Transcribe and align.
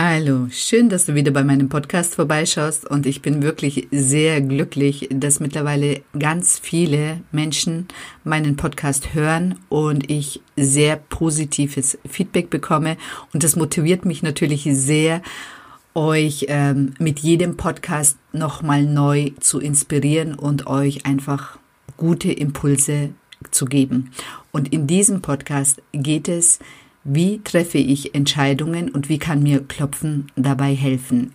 Hallo, 0.00 0.46
schön, 0.52 0.88
dass 0.88 1.06
du 1.06 1.16
wieder 1.16 1.32
bei 1.32 1.42
meinem 1.42 1.68
Podcast 1.68 2.14
vorbeischaust 2.14 2.88
und 2.88 3.04
ich 3.04 3.20
bin 3.20 3.42
wirklich 3.42 3.88
sehr 3.90 4.40
glücklich, 4.40 5.08
dass 5.10 5.40
mittlerweile 5.40 6.02
ganz 6.16 6.56
viele 6.56 7.22
Menschen 7.32 7.88
meinen 8.22 8.54
Podcast 8.54 9.12
hören 9.12 9.58
und 9.68 10.08
ich 10.08 10.40
sehr 10.54 10.98
positives 10.98 11.98
Feedback 12.08 12.48
bekomme 12.48 12.96
und 13.34 13.42
das 13.42 13.56
motiviert 13.56 14.04
mich 14.04 14.22
natürlich 14.22 14.68
sehr, 14.70 15.20
euch 15.94 16.46
ähm, 16.46 16.94
mit 17.00 17.18
jedem 17.18 17.56
Podcast 17.56 18.18
nochmal 18.32 18.84
neu 18.84 19.32
zu 19.40 19.58
inspirieren 19.58 20.34
und 20.34 20.68
euch 20.68 21.06
einfach 21.06 21.58
gute 21.96 22.30
Impulse 22.30 23.10
zu 23.50 23.64
geben. 23.64 24.12
Und 24.52 24.72
in 24.72 24.86
diesem 24.86 25.22
Podcast 25.22 25.82
geht 25.90 26.28
es 26.28 26.60
wie 27.10 27.40
treffe 27.42 27.78
ich 27.78 28.14
Entscheidungen 28.14 28.90
und 28.90 29.08
wie 29.08 29.18
kann 29.18 29.42
mir 29.42 29.60
Klopfen 29.60 30.30
dabei 30.36 30.74
helfen? 30.74 31.34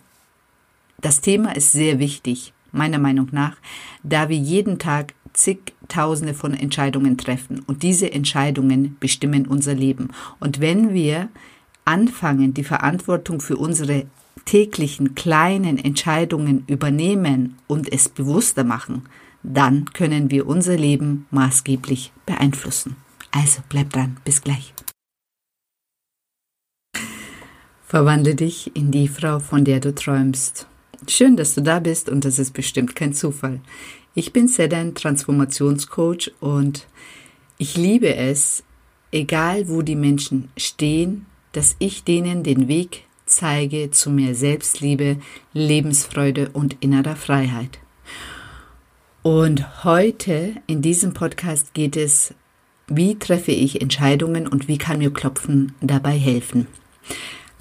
Das 1.00 1.20
Thema 1.20 1.56
ist 1.56 1.72
sehr 1.72 1.98
wichtig, 1.98 2.52
meiner 2.70 3.00
Meinung 3.00 3.28
nach, 3.32 3.56
da 4.04 4.28
wir 4.28 4.36
jeden 4.36 4.78
Tag 4.78 5.14
zigtausende 5.32 6.32
von 6.32 6.54
Entscheidungen 6.54 7.18
treffen 7.18 7.62
und 7.66 7.82
diese 7.82 8.12
Entscheidungen 8.12 8.96
bestimmen 9.00 9.46
unser 9.46 9.74
Leben. 9.74 10.10
Und 10.38 10.60
wenn 10.60 10.94
wir 10.94 11.28
anfangen, 11.84 12.54
die 12.54 12.62
Verantwortung 12.62 13.40
für 13.40 13.56
unsere 13.56 14.06
täglichen 14.44 15.16
kleinen 15.16 15.78
Entscheidungen 15.78 16.64
übernehmen 16.68 17.56
und 17.66 17.92
es 17.92 18.08
bewusster 18.08 18.62
machen, 18.62 19.02
dann 19.42 19.86
können 19.92 20.30
wir 20.30 20.46
unser 20.46 20.76
Leben 20.76 21.26
maßgeblich 21.32 22.12
beeinflussen. 22.26 22.94
Also 23.32 23.60
bleib 23.68 23.90
dran, 23.90 24.18
bis 24.24 24.40
gleich. 24.40 24.73
Verwandle 27.86 28.34
dich 28.34 28.74
in 28.74 28.90
die 28.90 29.08
Frau, 29.08 29.38
von 29.40 29.64
der 29.64 29.78
du 29.78 29.94
träumst. 29.94 30.66
Schön, 31.06 31.36
dass 31.36 31.54
du 31.54 31.60
da 31.60 31.80
bist 31.80 32.08
und 32.08 32.24
das 32.24 32.38
ist 32.38 32.54
bestimmt 32.54 32.96
kein 32.96 33.12
Zufall. 33.12 33.60
Ich 34.14 34.32
bin 34.32 34.48
Sedan 34.48 34.94
Transformationscoach 34.94 36.32
und 36.40 36.86
ich 37.58 37.76
liebe 37.76 38.14
es, 38.14 38.64
egal 39.12 39.68
wo 39.68 39.82
die 39.82 39.96
Menschen 39.96 40.48
stehen, 40.56 41.26
dass 41.52 41.76
ich 41.78 42.04
denen 42.04 42.42
den 42.42 42.68
Weg 42.68 43.04
zeige 43.26 43.90
zu 43.90 44.10
mehr 44.10 44.34
Selbstliebe, 44.34 45.18
Lebensfreude 45.52 46.50
und 46.52 46.76
innerer 46.80 47.16
Freiheit. 47.16 47.78
Und 49.22 49.84
heute 49.84 50.54
in 50.66 50.80
diesem 50.80 51.12
Podcast 51.12 51.74
geht 51.74 51.96
es, 51.96 52.34
wie 52.86 53.18
treffe 53.18 53.52
ich 53.52 53.82
Entscheidungen 53.82 54.46
und 54.46 54.68
wie 54.68 54.78
kann 54.78 54.98
mir 54.98 55.12
Klopfen 55.12 55.74
dabei 55.80 56.12
helfen. 56.12 56.66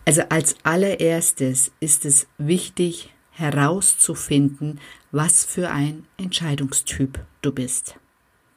Also 0.06 0.24
als 0.30 0.56
allererstes 0.64 1.72
ist 1.80 2.06
es 2.06 2.28
wichtig 2.38 3.14
herauszufinden, 3.32 4.80
was 5.12 5.46
für 5.46 5.70
ein 5.70 6.06
Entscheidungstyp 6.18 7.20
du 7.42 7.52
bist. 7.52 7.96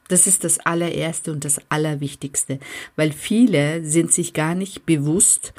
Das 0.07 0.27
ist 0.27 0.43
das 0.43 0.59
allererste 0.59 1.31
und 1.31 1.43
das 1.43 1.59
allerwichtigste, 1.69 2.59
weil 2.95 3.11
viele 3.11 3.83
sind 3.83 4.13
sich 4.13 4.33
gar 4.33 4.55
nicht 4.55 4.85
bewusst, 4.85 5.53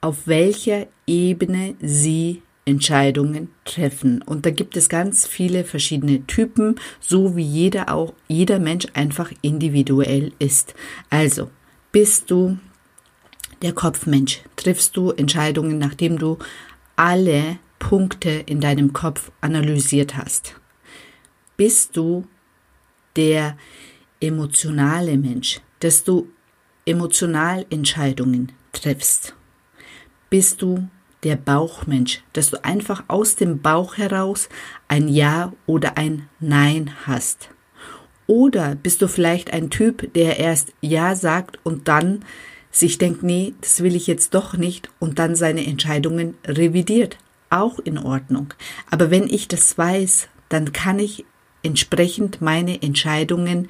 auf 0.00 0.26
welcher 0.26 0.86
Ebene 1.06 1.74
sie 1.80 2.42
Entscheidungen 2.64 3.50
treffen. 3.64 4.22
Und 4.22 4.46
da 4.46 4.50
gibt 4.50 4.76
es 4.76 4.88
ganz 4.88 5.26
viele 5.26 5.64
verschiedene 5.64 6.26
Typen, 6.26 6.76
so 7.00 7.36
wie 7.36 7.44
jeder 7.44 7.92
auch, 7.92 8.14
jeder 8.28 8.58
Mensch 8.58 8.86
einfach 8.94 9.32
individuell 9.42 10.32
ist. 10.38 10.74
Also, 11.08 11.50
bist 11.90 12.30
du 12.30 12.58
der 13.62 13.72
Kopfmensch. 13.72 14.40
Triffst 14.56 14.96
du 14.96 15.10
Entscheidungen, 15.10 15.78
nachdem 15.78 16.18
du 16.18 16.38
alle 16.96 17.58
Punkte 17.78 18.30
in 18.30 18.60
deinem 18.60 18.92
Kopf 18.92 19.30
analysiert 19.40 20.16
hast? 20.16 20.54
Bist 21.56 21.96
du 21.96 22.26
der 23.16 23.56
emotionale 24.20 25.16
Mensch, 25.16 25.60
dass 25.80 26.04
du 26.04 26.28
emotional 26.86 27.66
Entscheidungen 27.70 28.52
triffst? 28.72 29.34
Bist 30.28 30.62
du 30.62 30.88
der 31.22 31.36
Bauchmensch, 31.36 32.22
dass 32.32 32.50
du 32.50 32.64
einfach 32.64 33.04
aus 33.08 33.36
dem 33.36 33.60
Bauch 33.60 33.98
heraus 33.98 34.48
ein 34.88 35.08
Ja 35.08 35.52
oder 35.66 35.98
ein 35.98 36.28
Nein 36.38 36.92
hast? 37.06 37.50
Oder 38.26 38.76
bist 38.76 39.02
du 39.02 39.08
vielleicht 39.08 39.52
ein 39.52 39.70
Typ, 39.70 40.14
der 40.14 40.38
erst 40.38 40.72
Ja 40.80 41.16
sagt 41.16 41.58
und 41.64 41.88
dann 41.88 42.24
sich 42.70 42.98
denkt, 42.98 43.22
nee, 43.22 43.54
das 43.60 43.82
will 43.82 43.96
ich 43.96 44.06
jetzt 44.06 44.34
doch 44.34 44.56
nicht 44.56 44.90
und 44.98 45.18
dann 45.18 45.34
seine 45.34 45.66
Entscheidungen 45.66 46.34
revidiert. 46.44 47.18
Auch 47.50 47.80
in 47.80 47.98
Ordnung. 47.98 48.54
Aber 48.90 49.10
wenn 49.10 49.28
ich 49.28 49.48
das 49.48 49.76
weiß, 49.76 50.28
dann 50.48 50.72
kann 50.72 50.98
ich 50.98 51.24
entsprechend 51.62 52.40
meine 52.40 52.80
Entscheidungen 52.82 53.68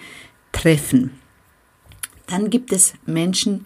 treffen. 0.53 1.13
Dann 2.27 2.51
gibt 2.51 2.73
es 2.73 2.95
Menschen, 3.07 3.65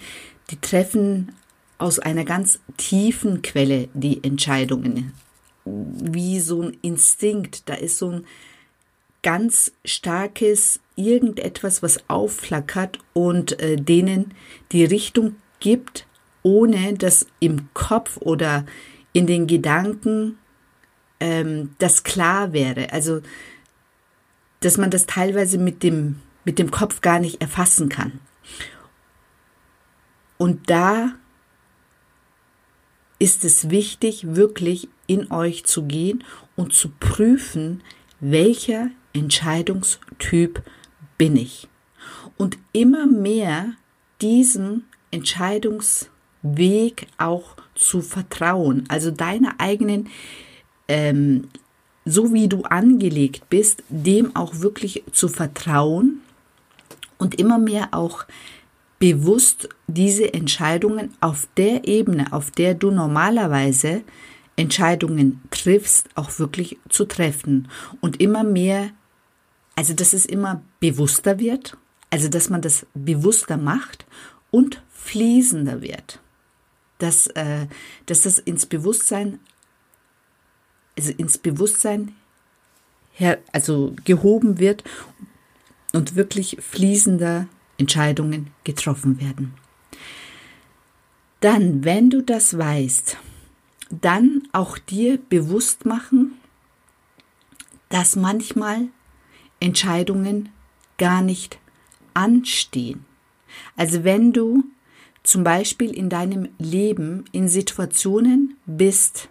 die 0.51 0.61
treffen 0.61 1.33
aus 1.79 1.99
einer 1.99 2.25
ganz 2.25 2.61
tiefen 2.77 3.43
Quelle 3.43 3.89
die 3.93 4.23
Entscheidungen. 4.23 5.13
Wie 5.65 6.41
so 6.41 6.63
ein 6.63 6.77
Instinkt, 6.83 7.69
da 7.69 7.75
ist 7.75 7.99
so 7.99 8.11
ein 8.11 8.27
ganz 9.25 9.73
starkes 9.85 10.79
irgendetwas, 10.95 11.83
was 11.83 12.09
aufflackert 12.09 13.01
und 13.13 13.61
äh, 13.61 13.77
denen 13.77 14.35
die 14.71 14.85
Richtung 14.85 15.35
gibt, 15.59 16.07
ohne 16.45 16.95
dass 16.95 17.27
im 17.41 17.69
Kopf 17.75 18.19
oder 18.19 18.65
in 19.13 19.27
den 19.27 19.49
Gedanken 19.49 20.39
ähm, 21.19 21.75
das 21.79 22.05
klar 22.05 22.53
wäre. 22.53 22.93
Also, 22.93 23.23
dass 24.61 24.77
man 24.77 24.91
das 24.91 25.07
teilweise 25.07 25.59
mit 25.59 25.83
dem, 25.83 26.21
mit 26.45 26.59
dem 26.59 26.71
Kopf 26.71 27.01
gar 27.01 27.19
nicht 27.19 27.41
erfassen 27.41 27.89
kann. 27.89 28.21
Und 30.37 30.69
da 30.69 31.15
ist 33.19 33.45
es 33.45 33.71
wichtig, 33.71 34.37
wirklich 34.37 34.89
in 35.07 35.31
euch 35.33 35.65
zu 35.65 35.85
gehen 35.85 36.25
und 36.57 36.75
zu 36.75 36.91
prüfen, 36.91 37.83
welcher 38.21 38.91
Entscheidungstyp 39.15 40.63
bin 41.17 41.37
ich. 41.37 41.69
Und 42.37 42.59
immer 42.73 43.07
mehr 43.07 43.73
diesem 44.21 44.85
Entscheidungsweg 45.11 47.07
auch 47.17 47.57
zu 47.75 48.03
vertrauen, 48.03 48.85
also 48.89 49.11
deiner 49.11 49.55
eigenen, 49.59 50.09
ähm, 50.89 51.49
so 52.05 52.35
wie 52.35 52.49
du 52.49 52.63
angelegt 52.63 53.49
bist, 53.49 53.83
dem 53.89 54.37
auch 54.37 54.61
wirklich 54.61 55.05
zu 55.13 55.29
vertrauen 55.29 56.21
und 57.17 57.37
immer 57.37 57.59
mehr 57.59 57.89
auch 57.93 58.27
bewusst 58.99 59.69
diese 59.87 60.35
Entscheidungen 60.35 61.15
auf 61.21 61.49
der 61.57 61.87
Ebene, 61.87 62.33
auf 62.33 62.51
der 62.51 62.75
du 62.75 62.91
normalerweise 62.91 64.03
Entscheidungen 64.57 65.43
triffst, 65.51 66.09
auch 66.15 66.39
wirklich 66.39 66.79
zu 66.89 67.05
treffen 67.05 67.69
und 68.01 68.21
immer 68.21 68.45
mehr 68.45 68.91
also, 69.77 69.95
dass 69.95 70.13
es 70.13 70.27
immer 70.27 70.63
bewusster 70.81 71.39
wird, 71.39 71.77
also 72.11 72.29
dass 72.29 72.51
man 72.51 72.63
das 72.63 72.87
bewusster 72.95 73.57
macht 73.57 74.07
und 74.51 74.83
fließender 74.91 75.83
wird. 75.83 76.21
Dass, 76.99 77.27
äh, 77.29 77.67
dass 78.07 78.23
das 78.23 78.39
ins 78.39 78.67
Bewusstsein, 78.67 79.41
also 80.97 81.13
ins 81.13 81.39
Bewusstsein 81.39 82.15
her, 83.13 83.39
also 83.53 83.95
gehoben 84.05 84.59
wird 84.59 84.85
und 85.93 86.15
wirklich 86.15 86.59
fließender 86.61 87.49
Entscheidungen 87.79 88.53
getroffen 88.63 89.21
werden. 89.21 89.55
Dann, 91.41 91.85
wenn 91.85 92.11
du 92.11 92.23
das 92.23 92.57
weißt, 92.57 93.17
dann 93.91 94.49
auch 94.53 94.79
dir 94.79 95.19
bewusst 95.19 95.85
machen, 95.85 96.39
dass 97.89 98.17
manchmal 98.17 98.89
Entscheidungen 99.65 100.51
gar 100.99 101.23
nicht 101.23 101.59
anstehen. 102.13 103.07
Also 103.77 104.05
wenn 104.05 104.33
du 104.33 104.65
zum 105.23 105.43
Beispiel 105.43 105.91
in 105.91 106.11
deinem 106.11 106.51
Leben 106.59 107.25
in 107.33 107.49
Situationen 107.49 108.59
bist, 108.67 109.31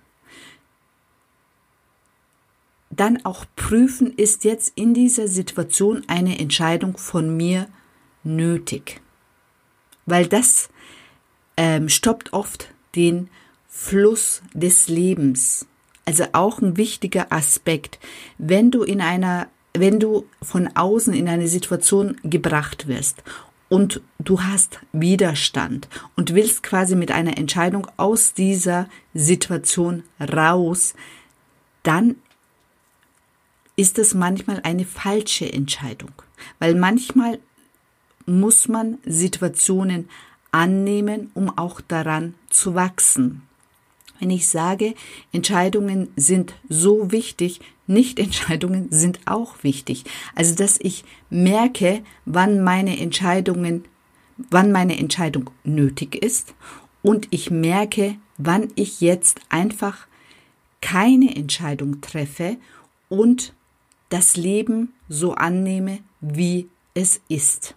dann 2.90 3.24
auch 3.26 3.46
prüfen, 3.56 4.12
ist 4.12 4.44
jetzt 4.44 4.74
in 4.76 4.94
dieser 4.96 5.28
Situation 5.28 6.04
eine 6.08 6.40
Entscheidung 6.40 6.98
von 6.98 7.38
mir 7.38 7.68
nötig. 8.24 9.02
Weil 10.08 10.28
das 10.28 10.70
ähm, 11.58 11.90
stoppt 11.90 12.34
oft 12.34 12.74
den 12.96 13.30
Fluss 13.68 14.42
des 14.54 14.88
Lebens. 14.88 15.68
Also 16.06 16.26
auch 16.34 16.60
ein 16.60 16.76
wichtiger 16.76 17.32
Aspekt. 17.32 18.00
Wenn 18.38 18.72
du 18.72 18.84
in 18.84 19.00
einer 19.00 19.48
wenn 19.76 20.00
du 20.00 20.26
von 20.42 20.70
außen 20.76 21.14
in 21.14 21.28
eine 21.28 21.48
Situation 21.48 22.18
gebracht 22.24 22.88
wirst 22.88 23.24
und 23.70 24.02
du 24.20 24.42
hast 24.42 24.80
Widerstand 24.92 25.88
und 26.16 26.36
willst 26.36 26.62
quasi 26.64 26.96
mit 26.96 27.12
einer 27.12 27.38
Entscheidung 27.38 27.88
aus 27.98 28.34
dieser 28.34 28.88
Situation 29.14 30.04
raus, 30.20 30.94
dann 31.82 32.16
ist 33.76 33.98
es 33.98 34.14
manchmal 34.14 34.60
eine 34.64 34.86
falsche 34.86 35.52
Entscheidung, 35.52 36.12
weil 36.60 36.76
manchmal 36.76 37.40
muss 38.26 38.68
man 38.68 39.00
Situationen 39.06 40.08
annehmen, 40.52 41.32
um 41.34 41.58
auch 41.58 41.82
daran 41.82 42.36
zu 42.50 42.76
wachsen. 42.76 43.42
Wenn 44.20 44.30
ich 44.30 44.48
sage, 44.48 44.94
Entscheidungen 45.32 46.10
sind 46.16 46.54
so 46.70 47.12
wichtig, 47.12 47.60
Nicht-Entscheidungen 47.88 48.88
sind 48.92 49.20
auch 49.26 49.64
wichtig. 49.64 50.06
Also, 50.36 50.56
dass 50.56 50.80
ich 50.80 51.04
merke, 51.30 52.04
wann 52.26 52.64
meine 52.64 53.00
Entscheidungen, 53.00 53.86
wann 54.38 54.72
meine 54.72 54.98
Entscheidung 54.98 55.50
nötig 55.64 56.16
ist 56.16 56.54
und 57.02 57.28
ich 57.32 57.52
merke, 57.52 58.16
wann 58.38 58.70
ich 58.76 59.02
jetzt 59.02 59.42
einfach 59.50 60.08
keine 60.82 61.36
Entscheidung 61.36 62.02
treffe 62.02 62.58
und 63.10 63.54
das 64.10 64.36
Leben 64.36 64.94
so 65.10 65.34
annehme, 65.34 66.00
wie 66.22 66.70
es 66.94 67.22
ist. 67.30 67.76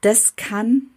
Das 0.00 0.36
kann, 0.36 0.91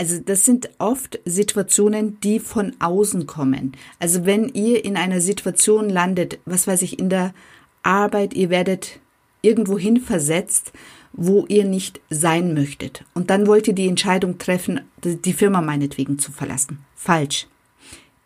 also 0.00 0.18
das 0.18 0.46
sind 0.46 0.70
oft 0.78 1.20
Situationen, 1.26 2.18
die 2.20 2.40
von 2.40 2.72
außen 2.78 3.26
kommen. 3.26 3.72
Also 3.98 4.24
wenn 4.24 4.48
ihr 4.48 4.82
in 4.82 4.96
einer 4.96 5.20
Situation 5.20 5.90
landet, 5.90 6.38
was 6.46 6.66
weiß 6.66 6.80
ich, 6.80 6.98
in 6.98 7.10
der 7.10 7.34
Arbeit, 7.82 8.32
ihr 8.32 8.48
werdet 8.48 8.98
irgendwo 9.42 9.78
hin 9.78 9.98
versetzt, 9.98 10.72
wo 11.12 11.44
ihr 11.48 11.66
nicht 11.66 12.00
sein 12.08 12.54
möchtet. 12.54 13.04
Und 13.12 13.28
dann 13.28 13.46
wollt 13.46 13.68
ihr 13.68 13.74
die 13.74 13.88
Entscheidung 13.88 14.38
treffen, 14.38 14.80
die 15.04 15.34
Firma 15.34 15.60
meinetwegen 15.60 16.18
zu 16.18 16.32
verlassen. 16.32 16.78
Falsch. 16.94 17.46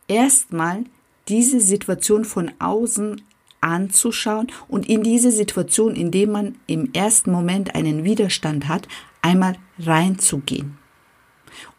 Erstmal 0.06 0.84
diese 1.26 1.58
Situation 1.58 2.24
von 2.24 2.52
außen 2.60 3.20
anzuschauen 3.60 4.46
und 4.68 4.88
in 4.88 5.02
diese 5.02 5.32
Situation, 5.32 5.96
in 5.96 6.12
dem 6.12 6.30
man 6.30 6.54
im 6.68 6.92
ersten 6.92 7.32
Moment 7.32 7.74
einen 7.74 8.04
Widerstand 8.04 8.68
hat, 8.68 8.86
einmal 9.22 9.56
reinzugehen 9.80 10.78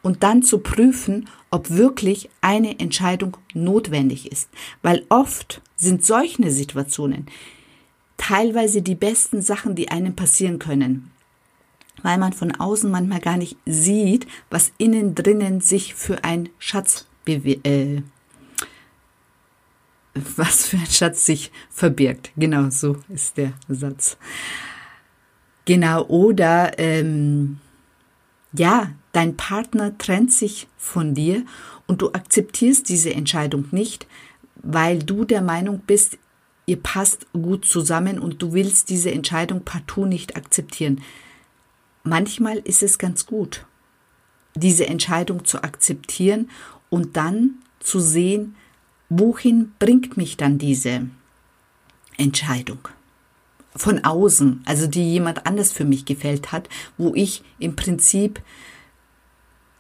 und 0.01 0.23
dann 0.23 0.43
zu 0.43 0.59
prüfen, 0.59 1.29
ob 1.51 1.69
wirklich 1.69 2.29
eine 2.41 2.79
Entscheidung 2.79 3.37
notwendig 3.53 4.31
ist. 4.31 4.49
Weil 4.81 5.05
oft 5.09 5.61
sind 5.75 6.05
solche 6.05 6.51
Situationen 6.51 7.27
teilweise 8.17 8.81
die 8.81 8.95
besten 8.95 9.41
Sachen, 9.41 9.75
die 9.75 9.89
einem 9.89 10.15
passieren 10.15 10.59
können. 10.59 11.11
Weil 12.01 12.17
man 12.17 12.33
von 12.33 12.51
außen 12.53 12.89
manchmal 12.89 13.19
gar 13.19 13.37
nicht 13.37 13.57
sieht, 13.65 14.27
was 14.49 14.71
innen 14.77 15.15
drinnen 15.15 15.61
sich 15.61 15.95
für 15.95 16.23
ein 16.23 16.49
Schatz 16.59 17.07
äh, 17.27 18.01
was 20.35 20.67
für 20.67 20.77
ein 20.77 20.85
Schatz 20.85 21.25
sich 21.25 21.51
verbirgt. 21.69 22.31
Genau 22.37 22.69
so 22.69 22.97
ist 23.09 23.37
der 23.37 23.53
Satz. 23.67 24.17
Genau, 25.65 26.03
oder 26.05 26.77
ähm, 26.77 27.59
ja, 28.53 28.91
dein 29.15 29.37
Partner 29.37 29.97
trennt 29.97 30.33
sich 30.33 30.67
von 30.77 31.13
dir 31.13 31.45
und 31.87 32.01
du 32.01 32.11
akzeptierst 32.11 32.89
diese 32.89 33.13
Entscheidung 33.13 33.65
nicht, 33.71 34.07
weil 34.55 34.99
du 34.99 35.23
der 35.23 35.41
Meinung 35.41 35.79
bist, 35.79 36.17
ihr 36.65 36.81
passt 36.81 37.25
gut 37.31 37.63
zusammen 37.63 38.19
und 38.19 38.41
du 38.41 38.51
willst 38.51 38.89
diese 38.89 39.11
Entscheidung 39.11 39.63
partout 39.63 40.05
nicht 40.05 40.35
akzeptieren. 40.35 41.01
Manchmal 42.03 42.57
ist 42.57 42.83
es 42.83 42.97
ganz 42.97 43.25
gut, 43.25 43.65
diese 44.53 44.87
Entscheidung 44.87 45.45
zu 45.45 45.63
akzeptieren 45.63 46.49
und 46.89 47.15
dann 47.15 47.59
zu 47.79 48.01
sehen, 48.01 48.55
wohin 49.07 49.71
bringt 49.79 50.17
mich 50.17 50.35
dann 50.35 50.57
diese 50.57 51.07
Entscheidung? 52.17 52.79
Von 53.77 54.03
außen, 54.03 54.63
also 54.65 54.87
die 54.87 55.09
jemand 55.09 55.45
anders 55.45 55.71
für 55.71 55.85
mich 55.85 56.05
gefällt 56.05 56.51
hat, 56.51 56.67
wo 56.97 57.13
ich 57.13 57.43
im 57.59 57.75
Prinzip 57.75 58.41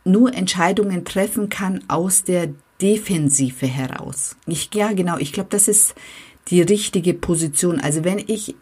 nur 0.05 0.33
Entscheidungen 0.33 1.03
treffen 1.03 1.49
kann 1.49 1.83
aus 1.87 2.23
der 2.23 2.53
Defensive 2.81 3.67
heraus. 3.67 4.37
Ich, 4.45 4.69
ja, 4.73 4.93
genau, 4.93 5.17
ich 5.17 5.33
glaube, 5.33 5.49
das 5.49 5.67
ist 5.67 5.95
die 6.47 6.61
richtige 6.61 7.13
Position. 7.13 7.81
Also 7.81 8.03
wenn 8.03 8.19
ich 8.19 8.55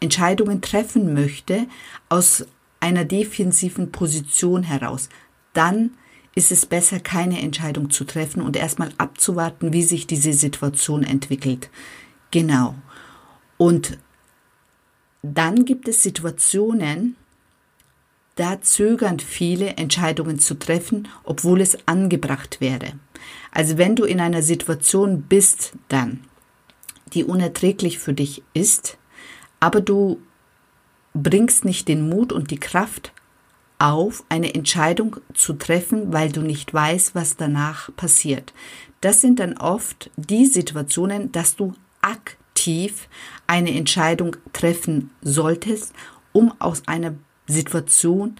Entscheidungen 0.00 0.60
treffen 0.60 1.14
möchte 1.14 1.66
aus 2.08 2.46
einer 2.80 3.04
defensiven 3.04 3.92
Position 3.92 4.62
heraus, 4.62 5.08
dann 5.52 5.92
ist 6.34 6.52
es 6.52 6.66
besser, 6.66 7.00
keine 7.00 7.40
Entscheidung 7.40 7.90
zu 7.90 8.04
treffen 8.04 8.40
und 8.40 8.56
erstmal 8.56 8.92
abzuwarten, 8.98 9.72
wie 9.72 9.82
sich 9.82 10.06
diese 10.06 10.32
Situation 10.32 11.02
entwickelt. 11.02 11.70
Genau. 12.30 12.74
Und 13.58 13.98
dann 15.22 15.64
gibt 15.64 15.86
es 15.88 16.02
Situationen, 16.02 17.16
da 18.40 18.62
zögern 18.62 19.20
viele 19.20 19.76
Entscheidungen 19.76 20.38
zu 20.38 20.58
treffen, 20.58 21.08
obwohl 21.24 21.60
es 21.60 21.76
angebracht 21.86 22.62
wäre. 22.62 22.94
Also 23.52 23.76
wenn 23.76 23.96
du 23.96 24.04
in 24.04 24.18
einer 24.18 24.40
Situation 24.40 25.22
bist, 25.28 25.74
dann, 25.88 26.20
die 27.12 27.24
unerträglich 27.24 27.98
für 27.98 28.14
dich 28.14 28.42
ist, 28.54 28.96
aber 29.60 29.82
du 29.82 30.22
bringst 31.12 31.66
nicht 31.66 31.86
den 31.86 32.08
Mut 32.08 32.32
und 32.32 32.50
die 32.50 32.58
Kraft 32.58 33.12
auf, 33.78 34.24
eine 34.30 34.54
Entscheidung 34.54 35.16
zu 35.34 35.52
treffen, 35.52 36.14
weil 36.14 36.32
du 36.32 36.40
nicht 36.40 36.72
weißt, 36.72 37.14
was 37.14 37.36
danach 37.36 37.94
passiert. 37.96 38.54
Das 39.02 39.20
sind 39.20 39.38
dann 39.38 39.58
oft 39.58 40.10
die 40.16 40.46
Situationen, 40.46 41.30
dass 41.30 41.56
du 41.56 41.74
aktiv 42.00 43.06
eine 43.46 43.74
Entscheidung 43.76 44.36
treffen 44.54 45.10
solltest, 45.20 45.92
um 46.32 46.54
aus 46.58 46.88
einer 46.88 47.14
Situation 47.50 48.36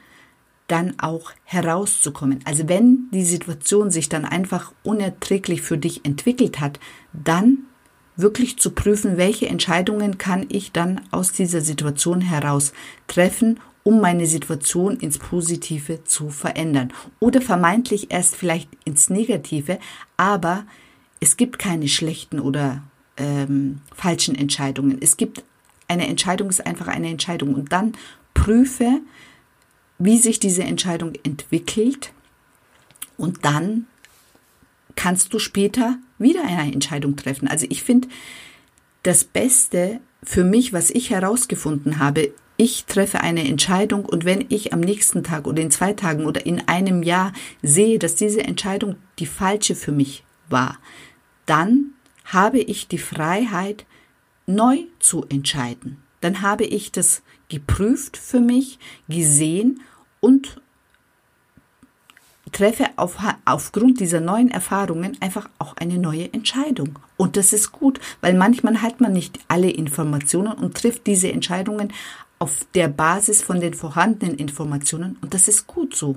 dann 0.66 0.94
auch 1.00 1.32
herauszukommen. 1.44 2.40
Also 2.44 2.68
wenn 2.68 3.08
die 3.12 3.24
Situation 3.24 3.90
sich 3.90 4.08
dann 4.08 4.24
einfach 4.24 4.72
unerträglich 4.84 5.62
für 5.62 5.78
dich 5.78 6.04
entwickelt 6.04 6.60
hat, 6.60 6.78
dann 7.12 7.58
wirklich 8.16 8.58
zu 8.58 8.70
prüfen, 8.70 9.16
welche 9.16 9.48
Entscheidungen 9.48 10.18
kann 10.18 10.46
ich 10.48 10.72
dann 10.72 11.00
aus 11.10 11.32
dieser 11.32 11.60
Situation 11.60 12.20
heraus 12.20 12.72
treffen, 13.08 13.58
um 13.82 14.00
meine 14.00 14.26
Situation 14.26 14.98
ins 14.98 15.18
Positive 15.18 16.04
zu 16.04 16.28
verändern. 16.28 16.92
Oder 17.18 17.40
vermeintlich 17.40 18.10
erst 18.10 18.36
vielleicht 18.36 18.68
ins 18.84 19.10
Negative, 19.10 19.78
aber 20.16 20.64
es 21.18 21.36
gibt 21.36 21.58
keine 21.58 21.88
schlechten 21.88 22.38
oder 22.38 22.82
ähm, 23.16 23.80
falschen 23.94 24.34
Entscheidungen. 24.34 24.98
Es 25.00 25.16
gibt 25.16 25.42
eine 25.88 26.06
Entscheidung, 26.06 26.48
ist 26.48 26.64
einfach 26.64 26.88
eine 26.88 27.08
Entscheidung. 27.08 27.54
Und 27.54 27.72
dann 27.72 27.92
prüfe, 28.40 29.02
wie 29.98 30.16
sich 30.16 30.40
diese 30.40 30.62
Entscheidung 30.62 31.12
entwickelt 31.24 32.14
und 33.18 33.44
dann 33.44 33.86
kannst 34.96 35.34
du 35.34 35.38
später 35.38 35.98
wieder 36.18 36.42
eine 36.42 36.72
Entscheidung 36.72 37.16
treffen. 37.16 37.48
Also 37.48 37.66
ich 37.68 37.82
finde, 37.82 38.08
das 39.02 39.24
Beste 39.24 40.00
für 40.22 40.42
mich, 40.42 40.72
was 40.72 40.90
ich 40.90 41.10
herausgefunden 41.10 41.98
habe, 41.98 42.32
ich 42.56 42.86
treffe 42.86 43.20
eine 43.20 43.46
Entscheidung 43.46 44.06
und 44.06 44.24
wenn 44.24 44.46
ich 44.48 44.72
am 44.72 44.80
nächsten 44.80 45.22
Tag 45.22 45.46
oder 45.46 45.60
in 45.60 45.70
zwei 45.70 45.92
Tagen 45.92 46.24
oder 46.24 46.46
in 46.46 46.66
einem 46.66 47.02
Jahr 47.02 47.34
sehe, 47.62 47.98
dass 47.98 48.14
diese 48.14 48.42
Entscheidung 48.42 48.96
die 49.18 49.26
falsche 49.26 49.74
für 49.74 49.92
mich 49.92 50.24
war, 50.48 50.78
dann 51.44 51.92
habe 52.24 52.58
ich 52.58 52.88
die 52.88 52.98
Freiheit, 52.98 53.84
neu 54.46 54.78
zu 54.98 55.26
entscheiden. 55.28 55.98
Dann 56.20 56.42
habe 56.42 56.64
ich 56.64 56.90
das 56.90 57.22
geprüft 57.50 58.16
für 58.16 58.40
mich, 58.40 58.78
gesehen 59.08 59.80
und 60.20 60.60
treffe 62.52 62.86
auf, 62.96 63.18
aufgrund 63.44 64.00
dieser 64.00 64.20
neuen 64.20 64.50
Erfahrungen 64.50 65.16
einfach 65.20 65.48
auch 65.58 65.76
eine 65.76 65.98
neue 65.98 66.32
Entscheidung. 66.32 66.98
Und 67.16 67.36
das 67.36 67.52
ist 67.52 67.72
gut, 67.72 68.00
weil 68.20 68.34
manchmal 68.34 68.82
hat 68.82 69.00
man 69.00 69.12
nicht 69.12 69.38
alle 69.48 69.70
Informationen 69.70 70.52
und 70.52 70.76
trifft 70.76 71.06
diese 71.06 71.30
Entscheidungen 71.30 71.92
auf 72.38 72.66
der 72.74 72.88
Basis 72.88 73.42
von 73.42 73.60
den 73.60 73.74
vorhandenen 73.74 74.36
Informationen 74.36 75.18
und 75.20 75.34
das 75.34 75.46
ist 75.46 75.66
gut 75.66 75.94
so. 75.94 76.16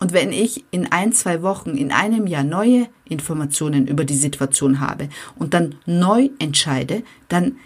Und 0.00 0.14
wenn 0.14 0.32
ich 0.32 0.64
in 0.70 0.90
ein, 0.90 1.12
zwei 1.12 1.42
Wochen, 1.42 1.76
in 1.76 1.92
einem 1.92 2.26
Jahr 2.26 2.42
neue 2.42 2.88
Informationen 3.04 3.86
über 3.86 4.06
die 4.06 4.16
Situation 4.16 4.80
habe 4.80 5.10
und 5.36 5.52
dann 5.52 5.74
neu 5.84 6.30
entscheide, 6.38 7.02
dann 7.28 7.56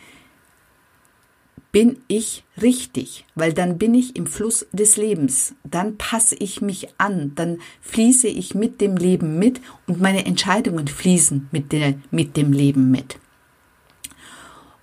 bin 1.72 2.02
ich 2.06 2.44
richtig, 2.60 3.24
weil 3.34 3.54
dann 3.54 3.78
bin 3.78 3.94
ich 3.94 4.14
im 4.14 4.26
Fluss 4.26 4.66
des 4.72 4.98
Lebens, 4.98 5.54
dann 5.64 5.96
passe 5.96 6.36
ich 6.36 6.60
mich 6.60 6.88
an, 6.98 7.32
dann 7.34 7.58
fließe 7.80 8.28
ich 8.28 8.54
mit 8.54 8.82
dem 8.82 8.96
Leben 8.96 9.38
mit 9.38 9.60
und 9.86 10.00
meine 10.00 10.26
Entscheidungen 10.26 10.86
fließen 10.86 11.48
mit, 11.50 11.72
der, 11.72 11.94
mit 12.10 12.36
dem 12.36 12.52
Leben 12.52 12.90
mit. 12.90 13.18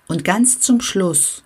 Und 0.08 0.24
ganz 0.24 0.60
zum 0.60 0.80
Schluss 0.80 1.44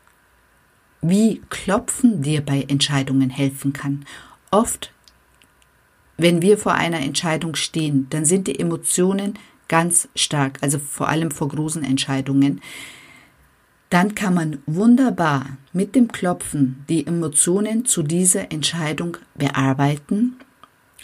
wie 1.02 1.42
Klopfen 1.50 2.22
dir 2.22 2.40
bei 2.40 2.62
Entscheidungen 2.62 3.28
helfen 3.28 3.74
kann. 3.74 4.06
Oft, 4.50 4.90
wenn 6.16 6.40
wir 6.40 6.56
vor 6.56 6.72
einer 6.72 7.00
Entscheidung 7.00 7.56
stehen, 7.56 8.06
dann 8.08 8.24
sind 8.24 8.46
die 8.46 8.58
Emotionen 8.58 9.34
ganz 9.68 10.08
stark, 10.14 10.58
also 10.62 10.78
vor 10.78 11.08
allem 11.08 11.30
vor 11.30 11.48
großen 11.48 11.84
Entscheidungen. 11.84 12.62
Dann 13.90 14.14
kann 14.14 14.34
man 14.34 14.58
wunderbar 14.66 15.58
mit 15.72 15.94
dem 15.94 16.08
Klopfen 16.08 16.84
die 16.88 17.06
Emotionen 17.06 17.84
zu 17.84 18.02
dieser 18.02 18.50
Entscheidung 18.50 19.16
bearbeiten, 19.34 20.36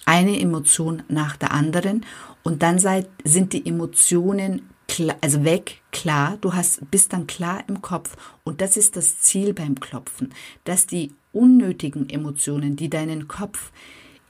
eine 0.06 0.40
Emotion 0.40 1.02
nach 1.08 1.36
der 1.36 1.52
anderen, 1.52 2.04
und 2.42 2.62
dann 2.62 2.78
sind 2.78 3.52
die 3.52 3.66
Emotionen 3.66 4.62
klar, 4.88 5.16
also 5.20 5.44
weg, 5.44 5.82
klar, 5.92 6.38
du 6.40 6.54
hast, 6.54 6.90
bist 6.90 7.12
dann 7.12 7.26
klar 7.26 7.62
im 7.68 7.82
Kopf. 7.82 8.16
Und 8.44 8.60
das 8.60 8.76
ist 8.76 8.96
das 8.96 9.20
Ziel 9.20 9.54
beim 9.54 9.78
Klopfen, 9.78 10.32
dass 10.64 10.86
die 10.86 11.12
unnötigen 11.32 12.08
Emotionen, 12.08 12.76
die 12.76 12.90
deinen 12.90 13.28
Kopf 13.28 13.70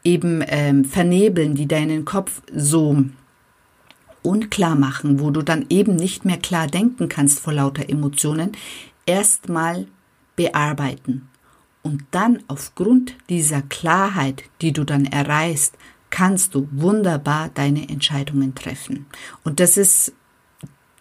eben 0.04 0.42
ähm, 0.46 0.84
vernebeln, 0.84 1.54
die 1.54 1.68
deinen 1.68 2.04
Kopf 2.04 2.42
so 2.54 3.04
unklar 4.22 4.76
machen, 4.76 5.20
wo 5.20 5.30
du 5.30 5.42
dann 5.42 5.66
eben 5.70 5.96
nicht 5.96 6.24
mehr 6.24 6.38
klar 6.38 6.66
denken 6.66 7.08
kannst 7.08 7.40
vor 7.40 7.52
lauter 7.52 7.88
Emotionen, 7.88 8.52
erstmal 9.06 9.86
bearbeiten. 10.36 11.28
Und 11.82 12.04
dann 12.10 12.42
aufgrund 12.48 13.16
dieser 13.28 13.62
Klarheit, 13.62 14.44
die 14.60 14.72
du 14.72 14.84
dann 14.84 15.06
erreichst, 15.06 15.76
kannst 16.10 16.54
du 16.54 16.68
wunderbar 16.72 17.50
deine 17.54 17.88
Entscheidungen 17.88 18.54
treffen. 18.54 19.06
Und 19.44 19.60
das 19.60 19.76
ist 19.76 20.12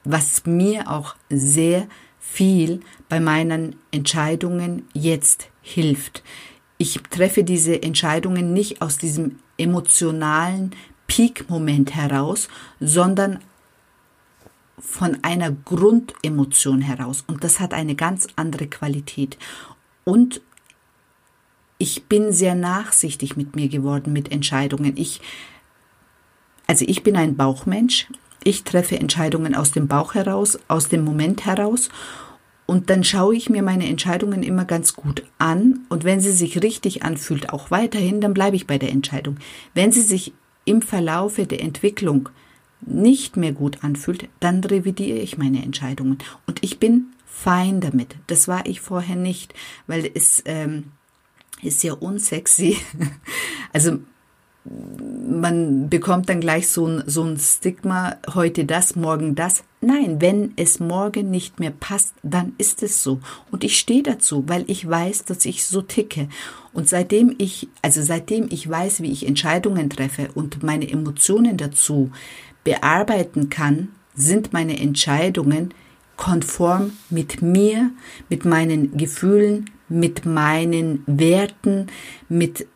was 0.04 0.46
mir 0.46 0.90
auch 0.90 1.16
sehr 1.30 1.88
viel 2.20 2.82
bei 3.08 3.20
meinen 3.20 3.76
Entscheidungen 3.92 4.88
jetzt 4.94 5.50
hilft. 5.62 6.24
Ich 6.78 7.00
treffe 7.10 7.44
diese 7.44 7.82
Entscheidungen 7.82 8.54
nicht 8.54 8.82
aus 8.82 8.98
diesem 8.98 9.40
emotionalen 9.58 10.72
Peak-Moment 11.10 11.94
heraus, 11.96 12.48
sondern 12.80 13.40
von 14.80 15.18
einer 15.24 15.52
Grundemotion 15.52 16.80
heraus. 16.80 17.26
Und 17.28 17.44
das 17.44 17.60
hat 17.60 17.74
eine 17.74 17.96
ganz 17.96 18.28
andere 18.38 18.68
Qualität. 18.68 19.38
Und 20.06 20.42
ich 21.78 22.06
bin 22.06 22.32
sehr 22.32 22.56
nachsichtig 22.56 23.36
mit 23.36 23.58
mir 23.58 23.68
geworden 23.68 24.14
mit 24.14 24.32
Entscheidungen. 24.32 24.96
Ich, 24.96 25.20
also 26.66 26.86
ich 26.88 27.04
bin 27.04 27.18
ein 27.18 27.36
Bauchmensch 27.36 28.08
ich 28.44 28.64
treffe 28.64 28.98
Entscheidungen 28.98 29.56
aus 29.56 29.72
dem 29.72 29.88
Bauch 29.88 30.14
heraus, 30.14 30.60
aus 30.68 30.88
dem 30.88 31.04
Moment 31.04 31.46
heraus. 31.46 31.90
Und 32.66 32.90
dann 32.90 33.04
schaue 33.04 33.36
ich 33.36 33.50
mir 33.50 33.64
meine 33.64 33.88
Entscheidungen 33.88 34.44
immer 34.44 34.64
ganz 34.64 34.94
gut 34.94 35.24
an. 35.40 35.82
Und 35.90 36.04
wenn 36.04 36.20
sie 36.20 36.32
sich 36.32 36.62
richtig 36.62 37.04
anfühlt, 37.04 37.52
auch 37.52 37.72
weiterhin, 37.72 38.22
dann 38.22 38.34
bleibe 38.34 38.56
ich 38.56 38.68
bei 38.68 38.78
der 38.78 38.92
Entscheidung. 38.92 39.38
Wenn 39.74 39.92
sie 39.92 40.04
sich 40.04 40.34
im 40.66 40.82
Verlaufe 40.82 41.46
der 41.46 41.62
Entwicklung 41.62 42.30
nicht 42.82 43.38
mehr 43.38 43.52
gut 43.52 43.84
anfühlt, 43.84 44.30
dann 44.40 44.64
revidiere 44.64 45.20
ich 45.20 45.38
meine 45.38 45.64
Entscheidungen. 45.64 46.18
Und 46.48 46.64
ich 46.64 46.80
bin 46.80 47.08
fein 47.26 47.82
damit. 47.82 48.16
Das 48.28 48.48
war 48.48 48.66
ich 48.66 48.82
vorher 48.82 49.16
nicht, 49.16 49.54
weil 49.88 50.10
es 50.14 50.42
ähm, 50.46 50.92
ist 51.62 51.84
ja 51.84 51.94
unsexy. 51.94 52.78
Also 53.72 54.00
man 54.70 55.90
bekommt 55.90 56.30
dann 56.30 56.42
gleich 56.42 56.68
so 56.68 56.86
ein, 56.86 57.04
so 57.08 57.24
ein 57.24 57.38
Stigma, 57.38 58.18
heute 58.34 58.66
das, 58.66 58.96
morgen 58.96 59.36
das. 59.36 59.64
Nein, 59.82 60.22
wenn 60.22 60.54
es 60.58 60.80
morgen 60.80 61.32
nicht 61.32 61.60
mehr 61.60 61.72
passt, 61.72 62.14
dann 62.24 62.54
ist 62.58 62.84
es 62.84 63.02
so. 63.02 63.20
Und 63.52 63.64
ich 63.64 63.80
stehe 63.80 64.04
dazu, 64.04 64.44
weil 64.48 64.66
ich 64.68 64.88
weiß, 64.88 65.26
dass 65.26 65.46
ich 65.46 65.66
so 65.66 65.82
ticke. 65.82 66.30
Und 66.74 66.88
seitdem 66.88 67.34
ich, 67.38 67.68
also 67.82 68.02
seitdem 68.02 68.48
ich 68.50 68.70
weiß, 68.70 69.02
wie 69.02 69.12
ich 69.12 69.26
Entscheidungen 69.26 69.90
treffe 69.90 70.30
und 70.36 70.62
meine 70.64 70.90
Emotionen 70.90 71.58
dazu 71.58 72.12
bearbeiten 72.64 73.50
kann, 73.50 73.90
sind 74.14 74.54
meine 74.54 74.80
Entscheidungen 74.80 75.74
konform 76.18 76.92
mit 77.10 77.42
mir, 77.42 77.92
mit 78.28 78.44
meinen 78.44 78.98
Gefühlen, 78.98 79.70
mit 79.88 80.26
meinen 80.26 81.04
Werten, 81.08 81.88
mit 82.28 82.68